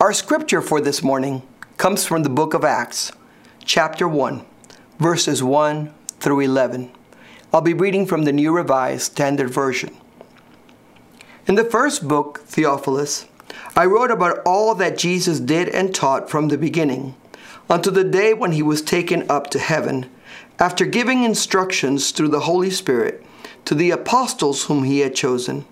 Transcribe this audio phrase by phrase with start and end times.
[0.00, 1.42] Our scripture for this morning
[1.76, 3.12] comes from the book of Acts,
[3.64, 4.44] chapter 1,
[4.98, 6.90] verses 1 through 11.
[7.52, 9.96] I'll be reading from the New Revised Standard Version.
[11.46, 13.26] In the first book, Theophilus,
[13.76, 17.14] I wrote about all that Jesus did and taught from the beginning
[17.70, 20.10] until the day when he was taken up to heaven,
[20.58, 23.24] after giving instructions through the Holy Spirit
[23.64, 25.64] to the apostles whom he had chosen.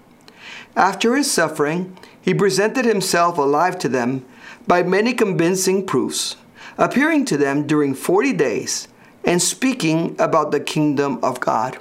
[0.77, 4.25] After his suffering, he presented himself alive to them
[4.66, 6.36] by many convincing proofs,
[6.79, 8.89] appearing to them during forty days
[9.25, 11.77] and speaking about the kingdom of God.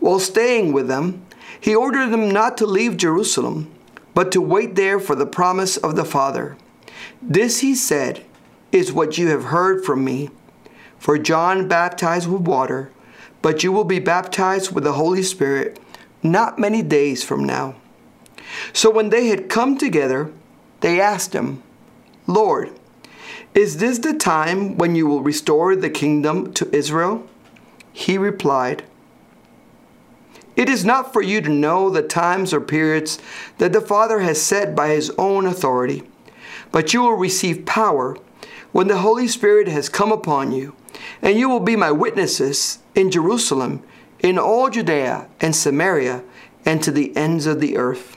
[0.00, 1.24] While staying with them,
[1.60, 3.70] he ordered them not to leave Jerusalem,
[4.14, 6.56] but to wait there for the promise of the Father.
[7.20, 8.24] This, he said,
[8.70, 10.30] is what you have heard from me.
[10.98, 12.90] For John baptized with water,
[13.42, 15.78] but you will be baptized with the Holy Spirit
[16.22, 17.74] not many days from now.
[18.72, 20.32] So when they had come together,
[20.80, 21.62] they asked him,
[22.26, 22.70] Lord,
[23.54, 27.26] is this the time when you will restore the kingdom to Israel?
[27.92, 28.84] He replied,
[30.56, 33.18] It is not for you to know the times or periods
[33.58, 36.02] that the Father has set by his own authority,
[36.70, 38.16] but you will receive power
[38.72, 40.74] when the Holy Spirit has come upon you,
[41.20, 43.82] and you will be my witnesses in Jerusalem,
[44.20, 46.22] in all Judea and Samaria,
[46.64, 48.16] and to the ends of the earth.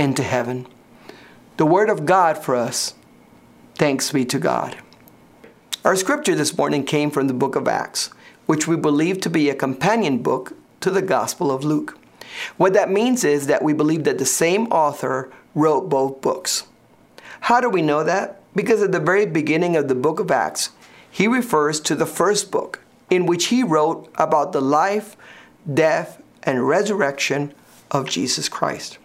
[0.00, 0.66] into heaven.
[1.58, 2.94] The word of God for us.
[3.74, 4.78] Thanks be to God.
[5.84, 8.08] Our scripture this morning came from the book of Acts,
[8.46, 11.98] which we believe to be a companion book to the Gospel of Luke.
[12.56, 16.64] What that means is that we believe that the same author wrote both books.
[17.40, 18.40] How do we know that?
[18.54, 20.70] Because at the very beginning of the book of Acts,
[21.10, 22.80] he refers to the first book,
[23.10, 25.14] in which he wrote about the life,
[25.72, 27.52] death, and resurrection
[27.90, 28.96] of Jesus Christ.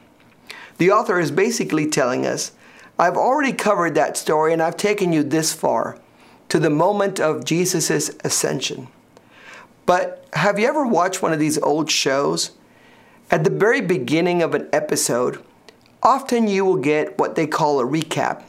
[0.77, 2.51] The author is basically telling us,
[2.97, 5.97] I've already covered that story and I've taken you this far
[6.49, 8.87] to the moment of Jesus' ascension.
[9.85, 12.51] But have you ever watched one of these old shows?
[13.31, 15.43] At the very beginning of an episode,
[16.03, 18.43] often you will get what they call a recap.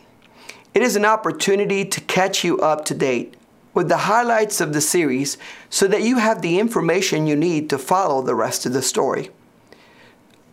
[0.74, 3.34] It is an opportunity to catch you up to date
[3.72, 5.38] with the highlights of the series
[5.70, 9.30] so that you have the information you need to follow the rest of the story.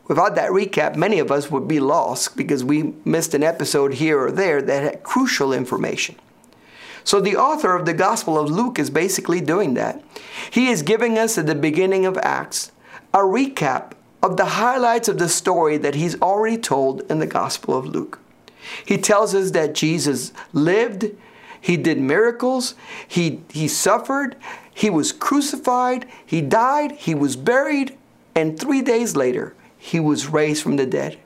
[0.07, 4.19] Without that recap, many of us would be lost because we missed an episode here
[4.19, 6.15] or there that had crucial information.
[7.05, 10.03] So the author of the Gospel of Luke is basically doing that.
[10.51, 12.71] He is giving us at the beginning of Acts
[13.13, 17.77] a recap of the highlights of the story that he's already told in the Gospel
[17.77, 18.19] of Luke.
[18.85, 21.11] He tells us that Jesus lived,
[21.59, 22.75] he did miracles,
[23.07, 24.37] he, he suffered,
[24.73, 27.97] he was crucified, he died, he was buried,
[28.33, 31.19] and three days later, he was raised from the dead.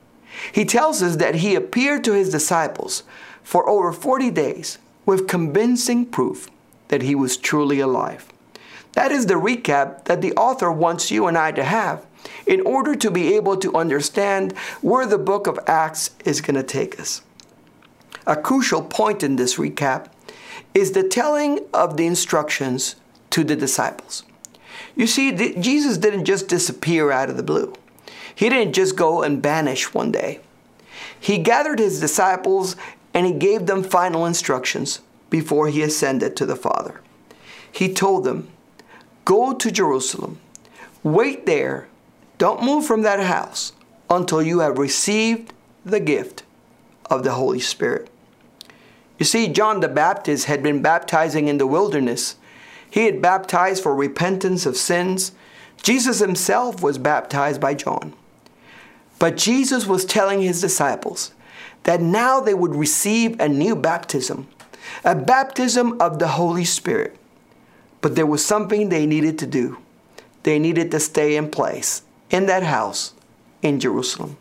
[0.50, 3.04] He tells us that he appeared to his disciples
[3.44, 6.50] for over 40 days with convincing proof
[6.88, 8.26] that he was truly alive.
[8.94, 12.04] That is the recap that the author wants you and I to have
[12.48, 16.64] in order to be able to understand where the book of Acts is going to
[16.64, 17.22] take us.
[18.26, 20.08] A crucial point in this recap
[20.74, 22.96] is the telling of the instructions
[23.30, 24.24] to the disciples.
[24.96, 27.72] You see, Jesus didn't just disappear out of the blue.
[28.38, 30.38] He didn't just go and vanish one day.
[31.18, 32.76] He gathered his disciples
[33.12, 37.00] and he gave them final instructions before he ascended to the Father.
[37.72, 38.46] He told them,
[39.24, 40.38] Go to Jerusalem,
[41.02, 41.88] wait there,
[42.38, 43.72] don't move from that house
[44.08, 45.52] until you have received
[45.84, 46.44] the gift
[47.10, 48.08] of the Holy Spirit.
[49.18, 52.36] You see, John the Baptist had been baptizing in the wilderness.
[52.88, 55.32] He had baptized for repentance of sins.
[55.82, 58.14] Jesus himself was baptized by John.
[59.18, 61.32] But Jesus was telling his disciples
[61.84, 64.48] that now they would receive a new baptism,
[65.04, 67.16] a baptism of the Holy Spirit.
[68.00, 69.78] But there was something they needed to do.
[70.44, 73.14] They needed to stay in place in that house
[73.62, 74.36] in Jerusalem.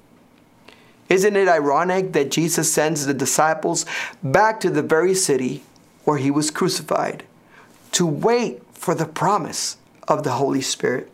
[1.10, 3.86] Isn't it ironic that Jesus sends the disciples
[4.22, 5.64] back to the very city
[6.04, 7.24] where he was crucified
[7.94, 9.78] to wait for the promise
[10.08, 11.10] of the Holy Spirit?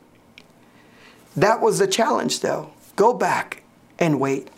[1.35, 2.71] That was the challenge, though.
[2.95, 3.63] Go back
[3.99, 4.49] and wait.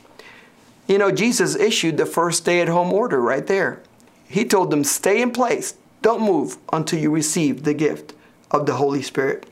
[0.87, 3.81] You know, Jesus issued the first stay at home order right there.
[4.27, 8.13] He told them, Stay in place, don't move until you receive the gift
[8.51, 9.47] of the Holy Spirit.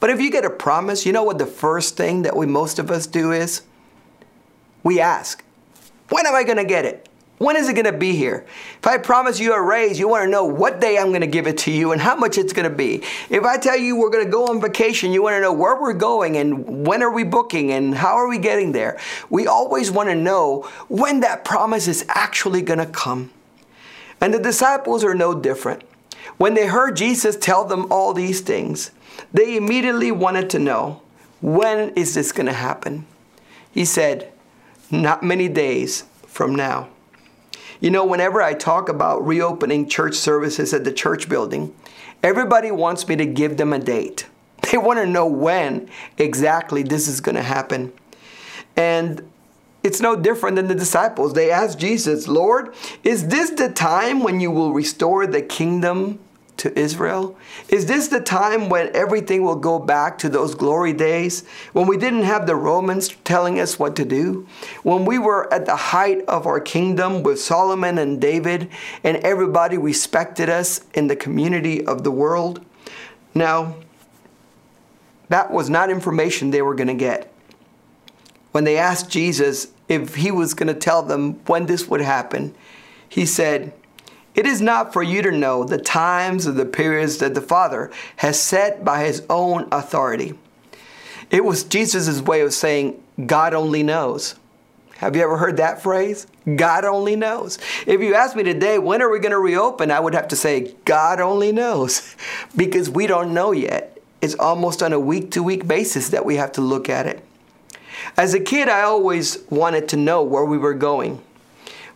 [0.00, 2.78] But if you get a promise, you know what the first thing that we most
[2.78, 3.62] of us do is?
[4.82, 5.42] We ask,
[6.10, 7.08] When am I going to get it?
[7.44, 8.46] When is it going to be here?
[8.78, 11.26] If I promise you a raise, you want to know what day I'm going to
[11.26, 13.02] give it to you and how much it's going to be.
[13.28, 15.78] If I tell you we're going to go on vacation, you want to know where
[15.78, 18.98] we're going and when are we booking and how are we getting there.
[19.28, 23.30] We always want to know when that promise is actually going to come.
[24.22, 25.82] And the disciples are no different.
[26.38, 28.90] When they heard Jesus tell them all these things,
[29.34, 31.02] they immediately wanted to know
[31.42, 33.04] when is this going to happen?
[33.70, 34.32] He said,
[34.90, 36.88] Not many days from now.
[37.84, 41.76] You know, whenever I talk about reopening church services at the church building,
[42.22, 44.26] everybody wants me to give them a date.
[44.72, 47.92] They want to know when exactly this is going to happen.
[48.74, 49.30] And
[49.82, 51.34] it's no different than the disciples.
[51.34, 56.20] They asked Jesus, Lord, is this the time when you will restore the kingdom
[56.56, 57.36] to Israel?
[57.68, 61.46] Is this the time when everything will go back to those glory days?
[61.72, 64.46] When we didn't have the Romans telling us what to do?
[64.82, 68.70] When we were at the height of our kingdom with Solomon and David
[69.02, 72.64] and everybody respected us in the community of the world?
[73.34, 73.76] Now,
[75.28, 77.32] that was not information they were going to get.
[78.52, 82.54] When they asked Jesus if he was going to tell them when this would happen,
[83.08, 83.72] he said,
[84.34, 87.90] it is not for you to know the times or the periods that the Father
[88.16, 90.34] has set by his own authority.
[91.30, 94.34] It was Jesus' way of saying, God only knows.
[94.98, 96.26] Have you ever heard that phrase?
[96.56, 97.58] God only knows.
[97.86, 99.90] If you ask me today, when are we going to reopen?
[99.90, 102.16] I would have to say, God only knows,
[102.56, 103.98] because we don't know yet.
[104.20, 107.24] It's almost on a week to week basis that we have to look at it.
[108.16, 111.22] As a kid, I always wanted to know where we were going.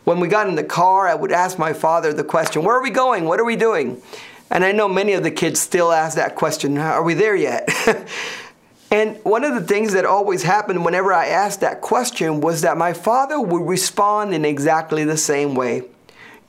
[0.09, 2.83] When we got in the car, I would ask my father the question, Where are
[2.83, 3.27] we going?
[3.27, 4.01] What are we doing?
[4.49, 7.69] And I know many of the kids still ask that question Are we there yet?
[8.91, 12.79] and one of the things that always happened whenever I asked that question was that
[12.79, 15.83] my father would respond in exactly the same way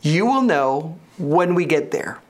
[0.02, 2.22] You will know when we get there.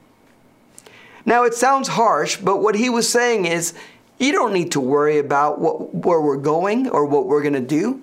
[1.27, 3.75] Now, it sounds harsh, but what he was saying is,
[4.17, 7.59] you don't need to worry about what, where we're going or what we're going to
[7.59, 8.01] do.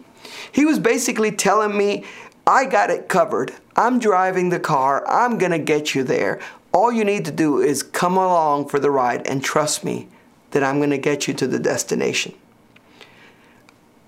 [0.52, 2.04] He was basically telling me
[2.46, 3.52] I got it covered.
[3.74, 5.04] I'm driving the car.
[5.08, 6.40] I'm going to get you there.
[6.72, 10.08] All you need to do is come along for the ride and trust me
[10.52, 12.34] that I'm going to get you to the destination.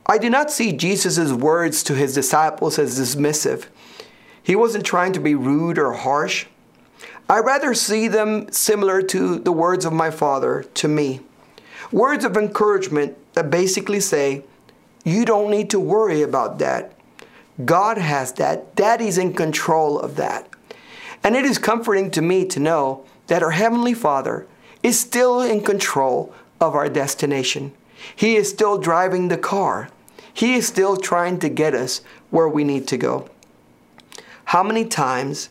[0.07, 3.67] I do not see Jesus' words to his disciples as dismissive.
[4.43, 6.47] He wasn't trying to be rude or harsh.
[7.29, 11.21] I rather see them similar to the words of my father to me.
[11.91, 14.45] Words of encouragement that basically say,
[15.05, 16.98] You don't need to worry about that.
[17.65, 18.75] God has that.
[18.77, 20.49] Daddy's in control of that.
[21.25, 24.47] And it is comforting to me to know that our Heavenly Father
[24.83, 27.73] is still in control of our destination.
[28.15, 29.91] He is still driving the car.
[30.33, 32.01] He is still trying to get us
[32.31, 33.29] where we need to go.
[34.45, 35.51] How many times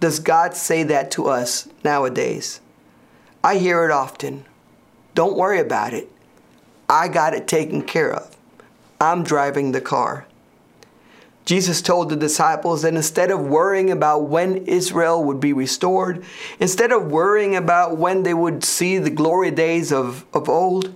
[0.00, 2.60] does God say that to us nowadays?
[3.44, 4.44] I hear it often.
[5.14, 6.10] Don't worry about it.
[6.88, 8.36] I got it taken care of.
[9.00, 10.26] I'm driving the car.
[11.46, 16.24] Jesus told the disciples that instead of worrying about when Israel would be restored,
[16.58, 20.92] instead of worrying about when they would see the glory days of, of old,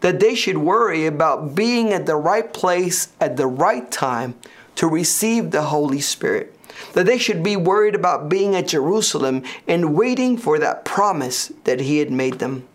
[0.00, 4.34] that they should worry about being at the right place at the right time
[4.76, 6.56] to receive the Holy Spirit.
[6.94, 11.80] That they should be worried about being at Jerusalem and waiting for that promise that
[11.80, 12.66] He had made them.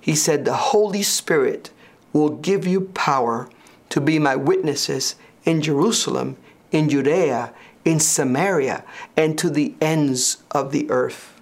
[0.00, 1.70] He said, The Holy Spirit
[2.14, 3.50] will give you power
[3.90, 6.36] to be my witnesses in Jerusalem,
[6.70, 7.52] in Judea,
[7.84, 8.84] in Samaria,
[9.16, 11.40] and to the ends of the earth.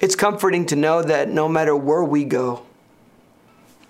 [0.00, 2.66] It's comforting to know that no matter where we go,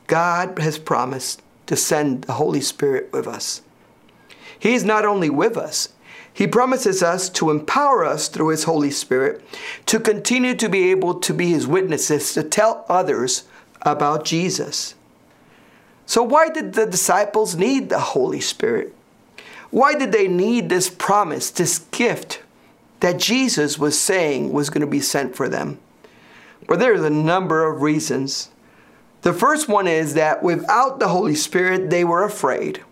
[0.07, 3.63] God has promised to send the Holy Spirit with us.
[4.59, 5.89] He is not only with us,
[6.33, 9.43] He promises us to empower us through His Holy Spirit
[9.87, 13.45] to continue to be able to be His witnesses, to tell others
[13.83, 14.95] about Jesus.
[16.07, 18.95] So, why did the disciples need the Holy Spirit?
[19.71, 22.43] Why did they need this promise, this gift
[23.01, 25.79] that Jesus was saying was going to be sent for them?
[26.69, 28.51] Well, there's a number of reasons.
[29.23, 32.83] The first one is that without the Holy Spirit, they were afraid.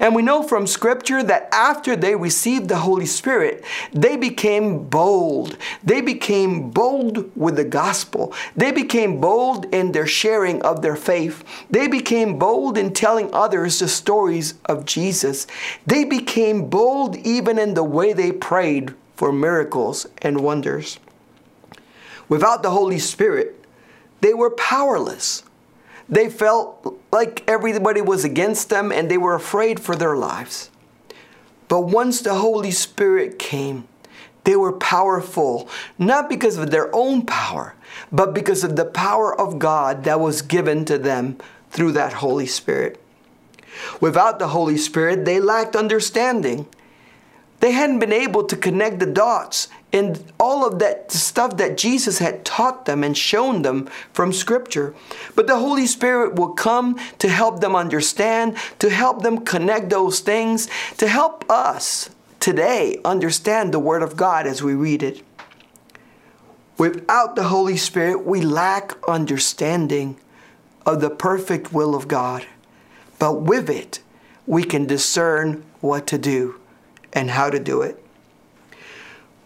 [0.00, 5.56] And we know from Scripture that after they received the Holy Spirit, they became bold.
[5.82, 8.32] They became bold with the gospel.
[8.56, 11.44] They became bold in their sharing of their faith.
[11.70, 15.46] They became bold in telling others the stories of Jesus.
[15.86, 20.98] They became bold even in the way they prayed for miracles and wonders.
[22.28, 23.64] Without the Holy Spirit,
[24.20, 25.42] they were powerless.
[26.08, 30.70] They felt like everybody was against them and they were afraid for their lives.
[31.68, 33.86] But once the Holy Spirit came,
[34.44, 37.74] they were powerful, not because of their own power,
[38.10, 41.36] but because of the power of God that was given to them
[41.70, 42.98] through that Holy Spirit.
[44.00, 46.66] Without the Holy Spirit, they lacked understanding.
[47.60, 52.18] They hadn't been able to connect the dots in all of that stuff that Jesus
[52.18, 54.94] had taught them and shown them from Scripture.
[55.34, 60.20] But the Holy Spirit will come to help them understand, to help them connect those
[60.20, 60.68] things,
[60.98, 65.22] to help us today understand the Word of God as we read it.
[66.76, 70.16] Without the Holy Spirit, we lack understanding
[70.86, 72.46] of the perfect will of God.
[73.18, 74.00] But with it,
[74.46, 76.60] we can discern what to do
[77.12, 78.02] and how to do it.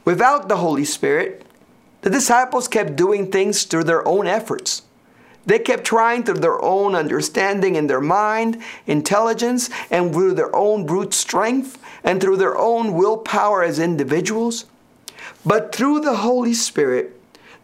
[0.04, 1.46] Without the Holy Spirit,
[2.02, 4.82] the disciples kept doing things through their own efforts.
[5.46, 10.86] They kept trying through their own understanding in their mind, intelligence, and through their own
[10.86, 14.66] brute strength, and through their own willpower as individuals.
[15.44, 17.20] But through the Holy Spirit,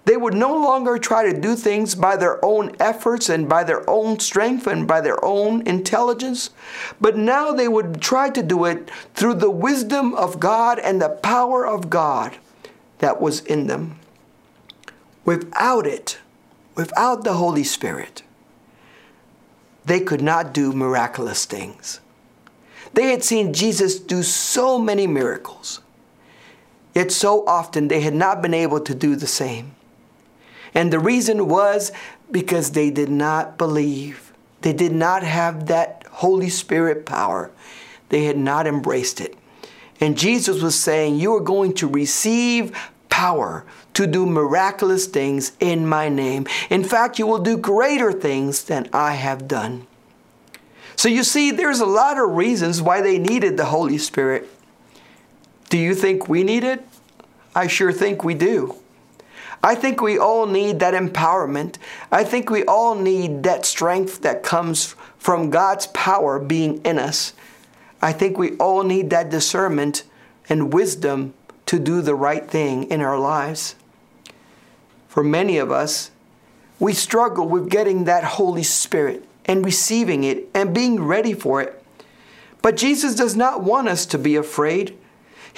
[0.08, 3.88] they would no longer try to do things by their own efforts and by their
[3.90, 6.48] own strength and by their own intelligence,
[6.98, 11.10] but now they would try to do it through the wisdom of God and the
[11.10, 12.38] power of God
[13.00, 13.98] that was in them.
[15.26, 16.16] Without it,
[16.74, 18.22] without the Holy Spirit,
[19.84, 22.00] they could not do miraculous things.
[22.94, 25.82] They had seen Jesus do so many miracles,
[26.94, 29.74] yet so often they had not been able to do the same.
[30.74, 31.92] And the reason was
[32.30, 34.32] because they did not believe.
[34.62, 37.50] They did not have that Holy Spirit power.
[38.08, 39.36] They had not embraced it.
[40.00, 42.76] And Jesus was saying, You are going to receive
[43.08, 46.46] power to do miraculous things in my name.
[46.70, 49.86] In fact, you will do greater things than I have done.
[50.94, 54.48] So you see, there's a lot of reasons why they needed the Holy Spirit.
[55.68, 56.84] Do you think we need it?
[57.54, 58.76] I sure think we do.
[59.62, 61.76] I think we all need that empowerment.
[62.12, 67.32] I think we all need that strength that comes from God's power being in us.
[68.00, 70.04] I think we all need that discernment
[70.48, 71.34] and wisdom
[71.66, 73.74] to do the right thing in our lives.
[75.08, 76.10] For many of us,
[76.78, 81.82] we struggle with getting that Holy Spirit and receiving it and being ready for it.
[82.62, 84.96] But Jesus does not want us to be afraid.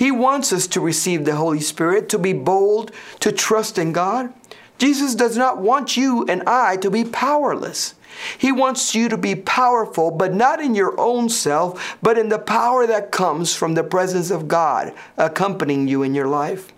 [0.01, 4.33] He wants us to receive the Holy Spirit, to be bold, to trust in God.
[4.79, 7.97] Jesus does not want you and I to be powerless.
[8.39, 12.39] He wants you to be powerful, but not in your own self, but in the
[12.39, 16.73] power that comes from the presence of God accompanying you in your life.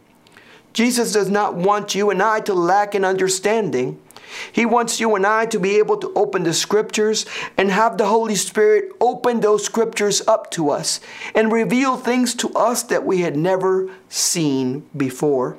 [0.73, 4.02] Jesus does not want you and I to lack in understanding.
[4.51, 8.07] He wants you and I to be able to open the scriptures and have the
[8.07, 11.01] Holy Spirit open those scriptures up to us
[11.35, 15.57] and reveal things to us that we had never seen before.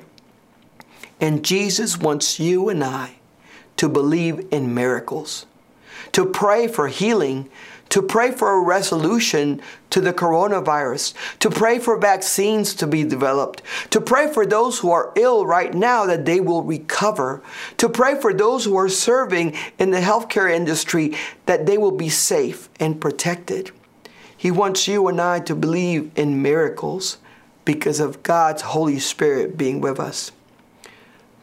[1.20, 3.16] And Jesus wants you and I
[3.76, 5.46] to believe in miracles,
[6.12, 7.48] to pray for healing
[7.90, 9.60] to pray for a resolution
[9.90, 14.90] to the coronavirus, to pray for vaccines to be developed, to pray for those who
[14.90, 17.42] are ill right now that they will recover,
[17.76, 21.14] to pray for those who are serving in the healthcare industry
[21.46, 23.70] that they will be safe and protected.
[24.36, 27.18] He wants you and I to believe in miracles
[27.64, 30.32] because of God's Holy Spirit being with us.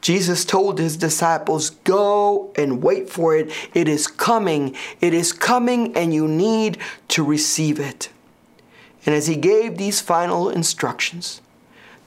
[0.01, 3.51] Jesus told his disciples, Go and wait for it.
[3.73, 4.75] It is coming.
[4.99, 6.79] It is coming, and you need
[7.09, 8.09] to receive it.
[9.05, 11.41] And as he gave these final instructions,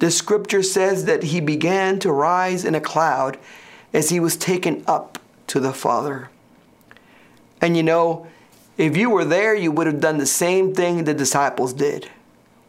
[0.01, 3.39] the scripture says that he began to rise in a cloud
[3.93, 6.31] as he was taken up to the Father.
[7.61, 8.27] And you know,
[8.77, 12.11] if you were there, you would have done the same thing the disciples did.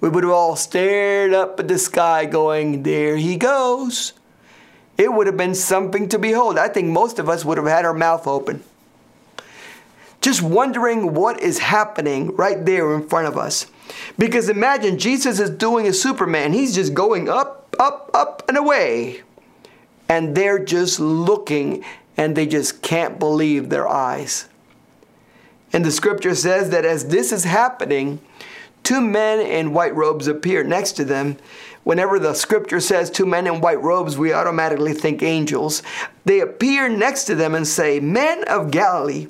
[0.01, 4.13] We would have all stared up at the sky, going, There he goes
[4.97, 6.57] it would have been something to behold.
[6.57, 8.63] I think most of us would have had our mouth open.
[10.21, 13.67] Just wondering what is happening right there in front of us.
[14.17, 16.53] Because imagine Jesus is doing a Superman.
[16.53, 19.21] He's just going up, up, up, and away.
[20.09, 21.83] And they're just looking
[22.17, 24.47] and they just can't believe their eyes.
[25.73, 28.19] And the scripture says that as this is happening,
[28.85, 31.35] two men in white robes appear next to them.
[31.83, 35.83] Whenever the scripture says two men in white robes, we automatically think angels.
[36.23, 39.27] They appear next to them and say, Men of Galilee,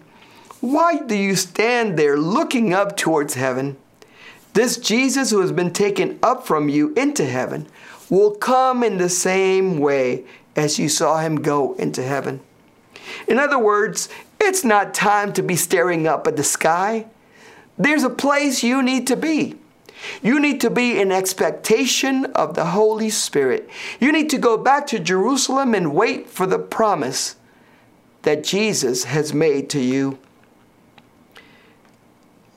[0.62, 3.78] why do you stand there looking up towards heaven?
[4.54, 7.68] This Jesus who has been taken up from you into heaven
[8.10, 10.24] will come in the same way
[10.56, 12.40] as you saw him go into heaven.
[13.28, 14.10] In other words,
[14.40, 17.08] it's not time to be staring up at the sky.
[17.78, 19.56] There's a place you need to be.
[20.22, 23.70] You need to be in expectation of the Holy Spirit.
[24.00, 27.36] You need to go back to Jerusalem and wait for the promise
[28.24, 30.18] that Jesus has made to you.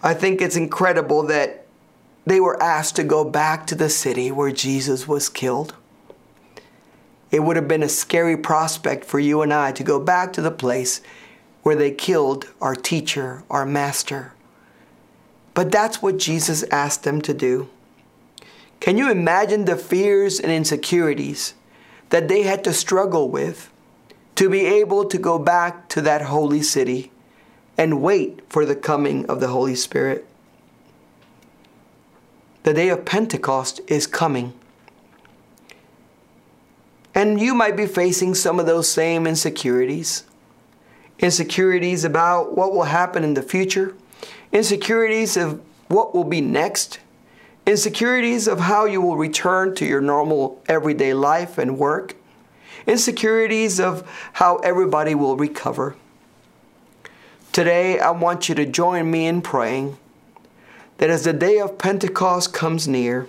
[0.02, 1.66] I think it's incredible that
[2.26, 5.74] they were asked to go back to the city where Jesus was killed.
[7.30, 10.42] It would have been a scary prospect for you and I to go back to
[10.42, 11.00] the place
[11.62, 14.32] where they killed our teacher, our master.
[15.58, 17.68] But that's what Jesus asked them to do.
[18.78, 21.54] Can you imagine the fears and insecurities
[22.10, 23.68] that they had to struggle with
[24.36, 27.10] to be able to go back to that holy city
[27.76, 30.28] and wait for the coming of the Holy Spirit?
[32.62, 34.52] The day of Pentecost is coming.
[37.16, 40.22] And you might be facing some of those same insecurities.
[41.18, 43.96] Insecurities about what will happen in the future,
[44.52, 47.00] insecurities of what will be next,
[47.66, 52.14] insecurities of how you will return to your normal everyday life and work,
[52.86, 55.96] insecurities of how everybody will recover.
[57.52, 59.96] Today, I want you to join me in praying
[60.98, 63.26] that as the day of Pentecost comes near,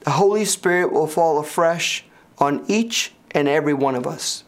[0.00, 2.04] the Holy Spirit will fall afresh
[2.38, 4.44] on each and every one of us.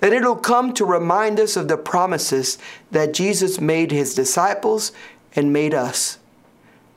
[0.00, 2.58] That it'll come to remind us of the promises
[2.90, 4.92] that Jesus made his disciples
[5.36, 6.18] and made us.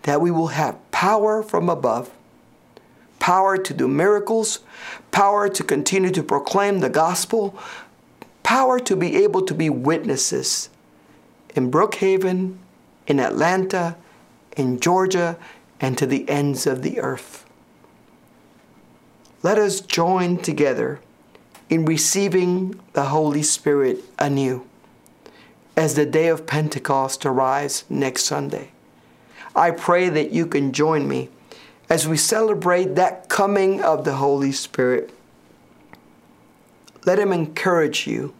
[0.03, 2.09] That we will have power from above,
[3.19, 4.59] power to do miracles,
[5.11, 7.57] power to continue to proclaim the gospel,
[8.41, 10.69] power to be able to be witnesses
[11.55, 12.57] in Brookhaven,
[13.07, 13.95] in Atlanta,
[14.57, 15.37] in Georgia,
[15.79, 17.43] and to the ends of the earth
[19.43, 21.01] let us join together
[21.73, 24.63] in receiving the Holy Spirit anew
[25.75, 28.69] as the day of Pentecost arrives next Sunday.
[29.55, 31.29] I pray that you can join me
[31.89, 35.09] as we celebrate that coming of the Holy Spirit.
[37.07, 38.35] Let Him encourage you.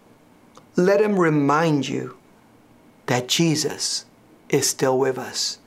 [0.76, 2.16] Let Him remind you
[3.08, 4.06] that Jesus
[4.50, 5.58] is still with us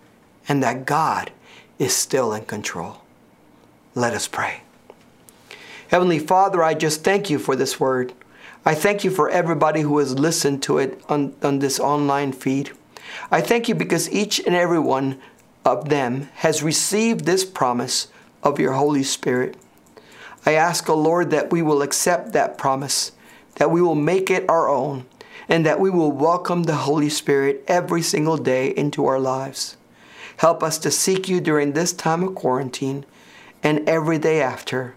[0.46, 1.33] and that God
[1.81, 2.98] is still in control.
[3.96, 4.62] Let us pray.
[5.88, 8.12] Heavenly Father, I just thank you for this word.
[8.64, 12.72] I thank you for everybody who has listened to it on, on this online feed.
[13.31, 15.20] I thank you because each and every one
[15.64, 18.09] of them has received this promise
[18.42, 19.57] of your Holy Spirit.
[20.44, 23.12] I ask, O oh Lord, that we will accept that promise,
[23.57, 25.07] that we will make it our own,
[25.49, 29.77] and that we will welcome the Holy Spirit every single day into our lives.
[30.38, 33.07] Help us to seek you during this time of quarantine
[33.62, 34.96] and every day after.